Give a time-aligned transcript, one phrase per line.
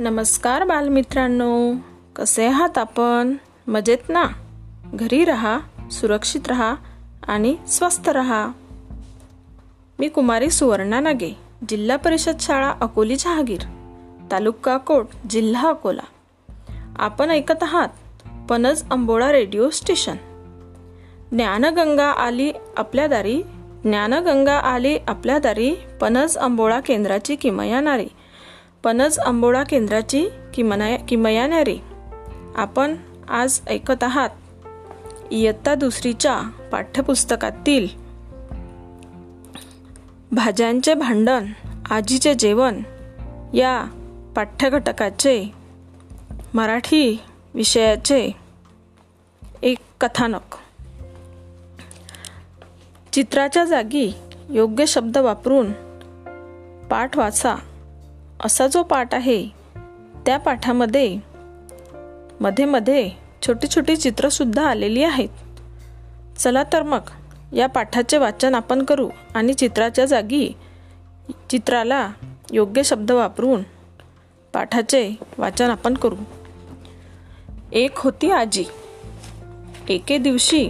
[0.00, 1.50] नमस्कार बालमित्रांनो
[2.16, 3.32] कसे आहात आपण
[3.72, 4.22] मजेत ना
[4.94, 5.56] घरी रहा
[5.92, 6.74] सुरक्षित रहा
[7.32, 8.44] आणि स्वस्थ रहा
[10.00, 11.30] मी कुमारी सुवर्णा नागे
[11.70, 13.64] जिल्हा परिषद शाळा अकोली जहागीर
[14.32, 16.02] तालुका कोट जिल्हा अकोला
[17.04, 20.16] आपण ऐकत आहात पनज अंबोळा रेडिओ स्टेशन
[21.32, 23.40] ज्ञानगंगा आली आपल्या दारी
[23.84, 28.06] ज्ञानगंगा आली आपल्या दारी पनज अंबोळा केंद्राची किमया नारी
[28.84, 30.24] पनज आंबोळा केंद्राची
[30.54, 31.76] किमया किमयानारी
[32.62, 32.94] आपण
[33.40, 34.64] आज ऐकत आहात
[35.32, 36.38] इयत्ता दुसरीच्या
[36.72, 37.86] पाठ्यपुस्तकातील
[40.36, 41.46] भाज्यांचे भांडण
[41.98, 42.80] आजीचे जेवण
[43.54, 43.80] या
[44.36, 45.34] पाठ्यघटकाचे
[46.54, 47.00] मराठी
[47.54, 48.22] विषयाचे
[49.62, 50.56] एक कथानक
[53.12, 54.10] चित्राच्या जागी
[54.54, 55.72] योग्य शब्द वापरून
[56.90, 57.54] पाठ वाचा
[58.44, 59.36] असा जो पाठ आहे
[60.24, 61.06] त्या पाठामध्ये
[62.40, 63.08] मध्ये मध्ये
[63.46, 67.08] छोटी छोटी चित्रंसुद्धा आलेली आहेत चला तर मग
[67.56, 70.46] या पाठाचे वाचन आपण करू आणि चित्राच्या जागी
[71.50, 72.08] चित्राला
[72.52, 73.62] योग्य शब्द वापरून
[74.54, 75.06] पाठाचे
[75.38, 76.16] वाचन आपण करू
[77.76, 78.64] एक होती आजी
[79.94, 80.68] एके दिवशी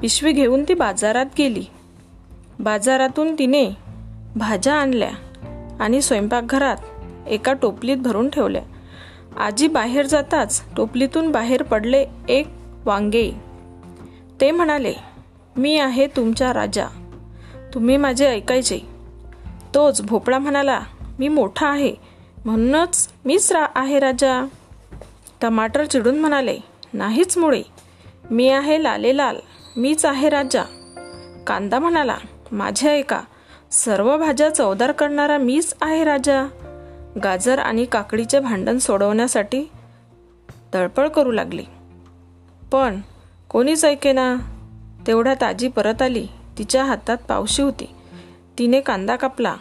[0.00, 1.64] पिशवी घेऊन ती बाजारात गेली
[2.62, 3.68] बाजारातून तिने
[4.36, 5.10] भाज्या आणल्या
[5.84, 6.90] आणि स्वयंपाकघरात
[7.32, 8.62] एका टोपलीत भरून ठेवल्या
[9.44, 12.48] आजी बाहेर जाताच टोपलीतून बाहेर पडले एक
[12.86, 13.30] वांगे
[14.40, 14.92] ते म्हणाले
[15.56, 16.86] मी आहे तुमचा राजा
[17.74, 18.78] तुम्ही माझे ऐकायचे
[19.74, 20.78] तोच भोपळा म्हणाला
[21.18, 21.94] मी मोठा आहे
[22.44, 24.40] म्हणूनच मीच रा आहे राजा
[25.42, 26.58] टमाटर चिडून म्हणाले
[26.94, 27.62] नाहीच मुळे
[28.30, 29.36] मी आहे लाले लाल
[29.76, 30.62] मीच आहे राजा
[31.46, 32.16] कांदा म्हणाला
[32.52, 33.20] माझे ऐका
[33.72, 36.44] सर्व भाज्या चवदार करणारा मीच आहे राजा
[37.22, 39.62] गाजर आणि काकडीचे भांडण सोडवण्यासाठी
[40.72, 41.64] धळपळ करू लागली
[42.72, 43.00] पण
[43.50, 44.34] कोणीच ऐकेना
[45.06, 46.26] तेवढ्या ताजी परत आली
[46.58, 47.86] तिच्या हातात पावशी होती
[48.58, 49.54] तिने कांदा कापला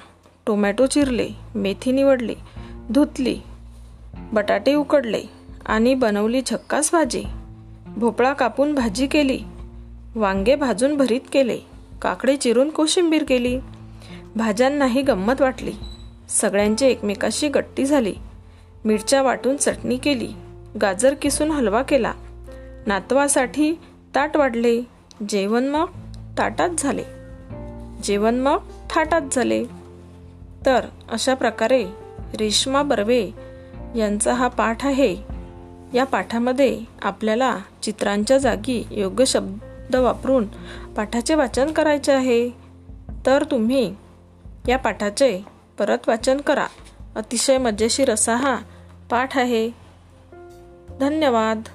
[0.47, 2.35] टोमॅटो चिरले मेथी निवडली
[2.93, 3.37] धुतली
[4.33, 5.21] बटाटे उकडले
[5.73, 7.23] आणि बनवली झक्कास भाजी
[7.97, 9.39] भोपळा कापून भाजी केली
[10.15, 11.59] वांगे भाजून भरीत केले
[12.01, 13.57] काकडे चिरून कोशिंबीर केली
[14.35, 15.71] भाज्यांनाही गंमत वाटली
[16.29, 18.13] सगळ्यांची एकमेकाशी गट्टी झाली
[18.85, 20.27] मिरच्या वाटून चटणी केली
[20.81, 22.13] गाजर किसून हलवा केला
[22.87, 23.71] नातवासाठी
[24.15, 24.79] ताट वाढले
[25.29, 25.89] जेवण मग
[26.37, 27.03] ताटात झाले
[28.03, 29.63] जेवण मग थाटात झाले
[30.65, 31.83] तर अशा प्रकारे
[32.39, 33.21] रेश्मा बर्वे
[33.95, 35.13] यांचा हा पाठ आहे
[35.93, 40.45] या पाठामध्ये आपल्याला चित्रांच्या जागी योग्य शब्द वापरून
[40.95, 42.47] पाठाचे वाचन करायचे आहे
[43.25, 43.91] तर तुम्ही
[44.67, 45.39] या पाठाचे
[45.79, 46.67] परत वाचन करा
[47.17, 48.55] अतिशय मजेशीर असा हा
[49.11, 49.67] पाठ आहे
[50.99, 51.69] धन्यवाद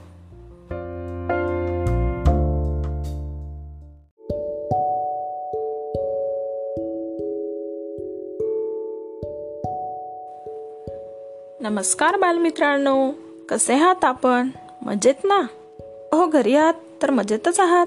[11.62, 12.94] नमस्कार बालमित्रांनो
[13.48, 14.48] कसे आहात आपण
[14.86, 15.40] मजेत ना
[16.12, 17.86] हो घरी आहात तर मजेतच आहात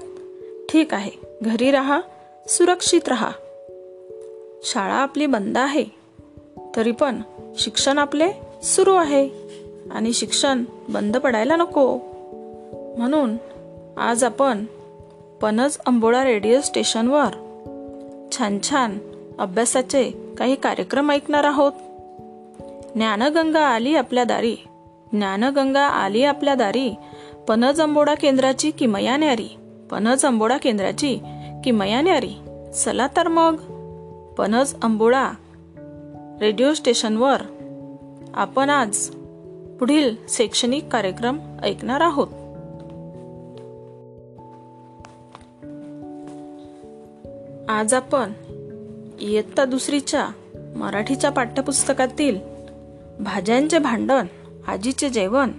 [0.70, 1.10] ठीक आहे
[1.50, 2.00] घरी राहा
[2.48, 3.30] सुरक्षित रहा
[4.72, 5.84] शाळा आपली बंद आहे
[6.76, 7.20] तरी पण
[7.60, 8.30] शिक्षण आपले
[8.74, 9.26] सुरू आहे
[9.94, 11.84] आणि शिक्षण बंद पडायला नको
[12.98, 13.36] म्हणून
[14.08, 14.64] आज आपण
[15.40, 17.34] पणज अंबोळा रेडिओ स्टेशनवर
[18.36, 18.98] छान छान
[19.40, 21.72] अभ्यासाचे काही कार्यक्रम ऐकणार आहोत
[22.94, 24.54] ज्ञानगंगा आली आपल्या दारी
[25.12, 26.90] ज्ञानगंगा आली आपल्या दारी
[27.48, 29.48] पणज अंबोडा केंद्राची किमया न्यारी
[29.90, 31.16] पणज अंबोडा केंद्राची
[31.64, 32.34] किमया न्यारी
[32.84, 33.56] चला तर मग
[34.38, 35.26] पणज अंबोडा
[36.40, 37.42] रेडिओ स्टेशनवर
[38.42, 38.96] आपण आज
[39.80, 42.28] पुढील शैक्षणिक कार्यक्रम ऐकणार आहोत
[47.70, 48.32] आज आपण
[49.28, 50.26] इयत्ता दुसरीच्या
[50.80, 52.38] मराठीच्या पाठ्यपुस्तकातील
[53.24, 54.26] भाज्यांचे भांडण
[54.68, 55.52] आजीचे जेवण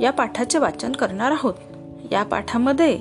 [0.00, 2.96] या पाठाचे वाचन करणार आहोत या पाठामध्ये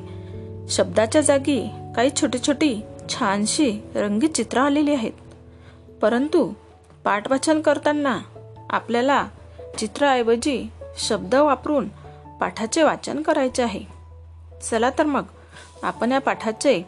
[0.75, 1.59] शब्दाच्या जागी
[1.95, 2.75] काही छोटी छोटी
[3.09, 5.11] छानशी रंगीत चित्र आलेली आहेत
[6.01, 6.49] परंतु
[7.07, 8.11] पाठवाचन करताना
[8.75, 9.21] आपल्याला
[9.79, 10.57] चित्राऐवजी
[10.99, 11.87] शब्द वापरून
[12.39, 13.79] पाठाचे वाचन करायचे आहे
[14.63, 15.25] चला तर मग
[15.87, 16.81] आपण या पाठाचे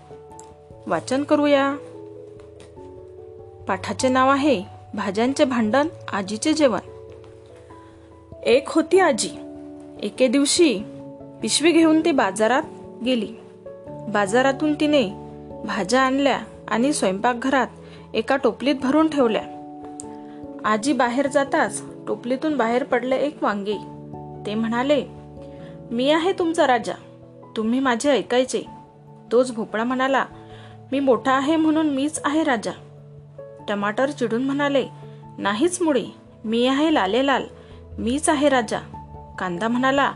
[0.87, 1.69] वाचन करूया
[3.67, 4.61] पाठाचे नाव आहे
[4.95, 6.89] भाज्यांचे भांडण आजीचे जेवण
[8.55, 9.29] एक होती आजी
[10.07, 10.73] एके दिवशी
[11.41, 12.63] पिशवी घेऊन ती बाजारात
[13.05, 13.31] गेली
[14.13, 15.05] बाजारातून तिने
[15.65, 16.39] भाज्या आणल्या
[16.71, 19.41] आणि स्वयंपाकघरात एका टोपलीत भरून ठेवल्या
[20.65, 23.75] आजी बाहेर जाताच टोपलीतून बाहेर पडले एक वांगे
[24.45, 24.99] ते म्हणाले
[25.91, 26.93] मी आहे तुमचा राजा
[27.57, 28.61] तुम्ही माझे ऐकायचे
[29.31, 30.23] तोच भोपळा म्हणाला
[30.91, 32.71] मी मोठा आहे म्हणून मीच आहे राजा
[33.69, 34.83] टमाटर चिडून म्हणाले
[35.37, 36.03] नाहीच मुळे
[36.45, 37.43] मी आहे लाले लाल
[37.97, 38.79] मीच आहे राजा
[39.39, 40.11] कांदा म्हणाला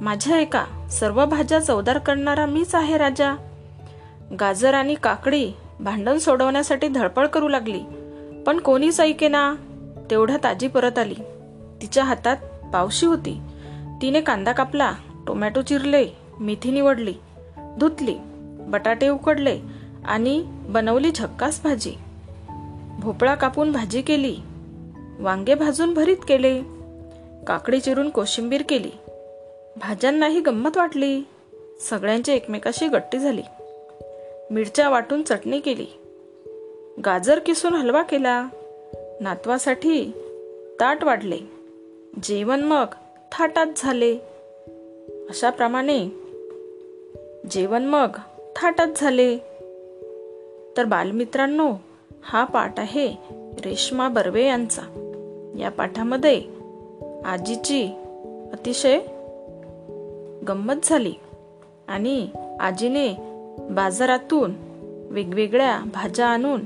[0.00, 0.64] माझ्या ऐका
[1.00, 3.34] सर्व भाज्या चवदार करणारा मीच आहे राजा
[4.40, 5.50] गाजर आणि काकडी
[5.84, 7.80] भांडण सोडवण्यासाठी धडपड करू लागली
[8.46, 9.50] पण कोणीच ऐकेना
[10.10, 11.14] तेवढ्यात ताजी परत आली
[11.82, 12.36] तिच्या हातात
[12.72, 13.38] पावशी होती
[14.02, 14.90] तिने कांदा कापला
[15.26, 16.04] टोमॅटो चिरले
[16.40, 17.14] मेथी निवडली
[17.80, 18.14] धुतली
[18.70, 19.56] बटाटे उकडले
[20.14, 20.42] आणि
[20.74, 21.92] बनवली झक्कास भाजी
[23.02, 24.34] भोपळा कापून भाजी केली
[25.24, 26.60] वांगे भाजून भरीत केले
[27.48, 28.90] काकडी चिरून कोशिंबीर केली
[29.82, 31.20] भाज्यांनाही गंमत वाटली
[31.90, 33.42] सगळ्यांची एकमेकाशी गट्टी झाली
[34.54, 35.86] मिरच्या वाटून चटणी केली
[37.04, 38.42] गाजर किसून हलवा केला
[39.22, 39.96] नातवासाठी
[40.80, 41.38] ताट वाढले
[42.24, 42.94] जेवण मग
[43.32, 44.12] थाटात झाले
[45.30, 45.98] अशाप्रमाणे
[47.52, 48.16] जेवण मग
[48.56, 49.36] थाटात झाले
[50.76, 51.68] तर बालमित्रांनो
[52.24, 53.06] हा पाठ आहे
[53.64, 54.82] रेश्मा बर्वे यांचा
[55.58, 56.34] या पाठामध्ये
[57.32, 57.82] आजीची
[58.52, 58.98] अतिशय
[60.48, 61.12] गंमत झाली
[61.88, 62.20] आणि
[62.70, 63.08] आजीने
[63.74, 64.54] बाजारातून
[65.12, 66.64] वेगवेगळ्या भाज्या आणून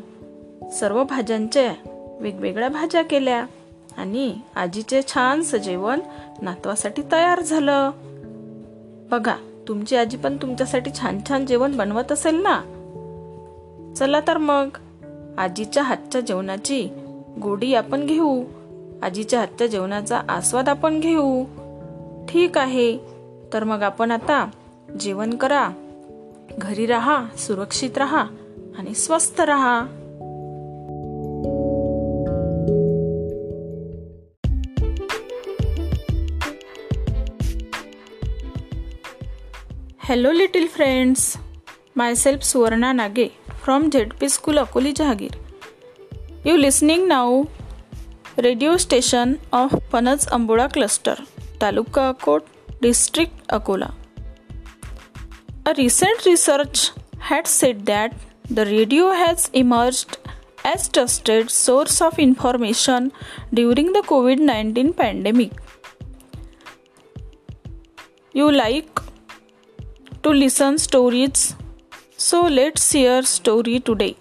[0.81, 1.73] सर्व भाज्यांच्या
[2.25, 3.45] वेगवेगळ्या भाज्या केल्या
[4.03, 4.27] आणि
[4.61, 6.01] आजीचे छानसं जेवण
[6.43, 7.91] नातवासाठी तयार झालं
[9.11, 9.35] बघा
[9.69, 12.55] तुमची आजी पण तुमच्यासाठी छान छान जेवण बनवत असेल ना
[13.97, 14.77] चला तर मग
[15.41, 16.81] आजीच्या हातच्या जेवणाची
[17.43, 18.43] गोडी आपण घेऊ
[19.07, 21.43] आजीच्या हातच्या जेवणाचा आस्वाद आपण घेऊ
[22.29, 22.97] ठीक आहे
[23.53, 24.45] तर मग आपण आता
[25.01, 25.69] जेवण करा
[26.59, 28.25] घरी राहा सुरक्षित राहा
[28.79, 29.79] आणि स्वस्थ राहा
[40.07, 41.21] Hello little friends,
[41.99, 46.11] myself Suvarna Nage from ZP School Akoli Jahangir.
[46.47, 47.29] You listening now
[48.47, 51.17] radio station of Panaj Amboda cluster,
[51.63, 52.43] Taluka Akot,
[52.83, 53.91] District Akola.
[55.71, 56.85] A recent research
[57.31, 60.19] had said that the radio has emerged
[60.73, 63.11] as trusted source of information
[63.61, 65.51] during the COVID-19 pandemic.
[68.41, 69.03] You like
[70.25, 71.41] to listen stories.
[72.17, 74.17] So let's hear story today.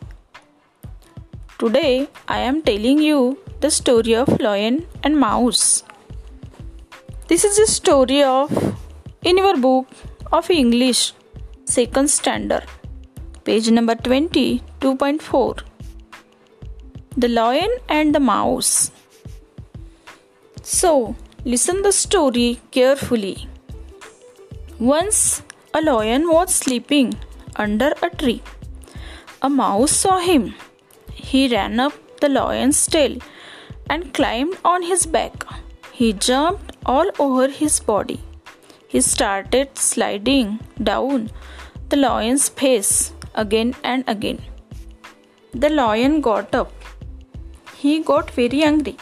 [1.60, 3.22] Today I am telling you
[3.62, 5.84] the story of lion and mouse.
[7.30, 8.52] This is a story of
[9.32, 9.88] in your book
[10.40, 11.06] of English
[11.76, 12.66] second standard
[13.46, 14.46] page number twenty
[14.82, 15.56] two point four.
[17.16, 18.74] The lion and the mouse.
[20.74, 20.94] So
[21.46, 23.34] listen the story carefully.
[24.82, 25.20] Once
[25.78, 27.08] a lion was sleeping
[27.56, 28.42] under a tree.
[29.48, 30.44] A mouse saw him.
[31.30, 33.16] He ran up the lion's tail
[33.90, 35.46] and climbed on his back.
[35.92, 38.20] He jumped all over his body.
[38.88, 40.60] He started sliding
[40.92, 41.32] down
[41.90, 42.94] the lion's face
[43.34, 44.40] again and again.
[45.56, 46.72] The lion got up.
[47.84, 48.98] He got very angry.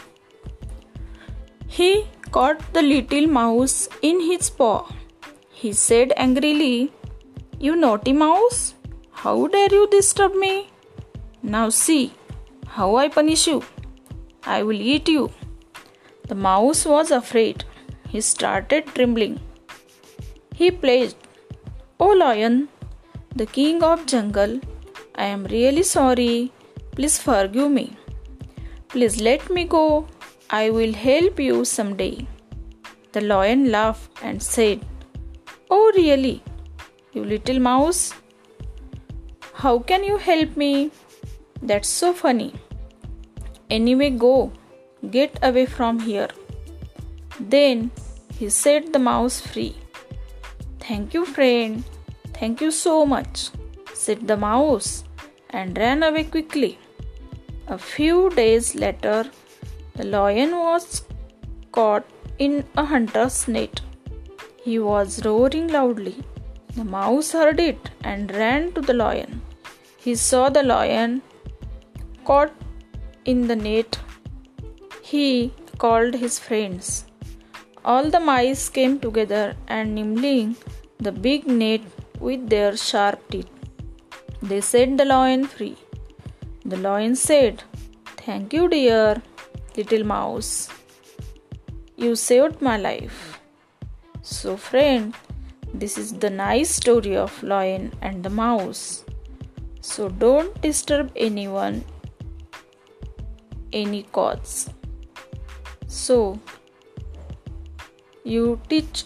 [1.68, 1.92] He
[2.32, 4.78] caught the little mouse in his paw
[5.64, 6.92] he said angrily.
[7.66, 8.60] You naughty mouse,
[9.22, 10.54] how dare you disturb me?
[11.56, 12.14] Now see
[12.78, 13.60] how I punish you.
[14.56, 15.30] I will eat you.
[16.28, 17.66] The mouse was afraid.
[18.14, 19.36] He started trembling.
[20.62, 21.28] He pledged,
[22.00, 22.58] O lion,
[23.36, 24.60] the king of jungle,
[25.14, 26.52] I am really sorry.
[26.96, 27.88] Please forgive me.
[28.88, 30.08] Please let me go.
[30.50, 32.16] I will help you someday.
[33.12, 34.84] The lion laughed and said,
[35.74, 36.44] Oh, really?
[37.14, 38.14] You little mouse?
[39.54, 40.92] How can you help me?
[41.64, 42.54] That's so funny.
[43.70, 44.52] Anyway, go.
[45.12, 46.28] Get away from here.
[47.54, 47.90] Then
[48.38, 49.74] he set the mouse free.
[50.82, 51.86] Thank you, friend.
[52.34, 53.48] Thank you so much,
[53.94, 55.06] said the mouse
[55.52, 56.78] and ran away quickly.
[57.70, 59.24] A few days later,
[59.96, 61.06] the lion was
[61.72, 62.04] caught
[62.40, 63.80] in a hunter's net.
[64.64, 66.16] He was roaring loudly.
[66.76, 69.42] The mouse heard it and ran to the lion.
[70.04, 71.24] He saw the lion
[72.26, 72.52] caught
[73.26, 73.98] in the net.
[75.12, 77.06] He called his friends.
[77.84, 80.56] All the mice came together and nibbling
[81.00, 81.82] the big net
[82.20, 83.52] with their sharp teeth.
[84.44, 85.78] They set the lion free.
[86.66, 87.64] The lion said,
[88.28, 89.24] Thank you, dear
[89.76, 90.70] little mouse.
[91.98, 93.40] You saved my life.
[94.24, 95.16] So, friend,
[95.74, 99.04] this is the nice story of lion and the mouse.
[99.82, 101.84] So, don't disturb anyone,
[103.74, 104.70] any cause.
[105.88, 106.40] So,
[108.24, 109.06] you teach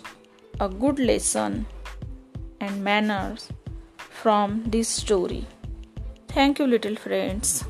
[0.60, 1.66] a good lesson
[2.60, 3.48] and manners
[3.98, 5.48] from this story.
[6.28, 7.66] Thank you, little friends.